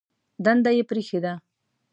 [0.45, 1.33] دنده یې پرېښې ده.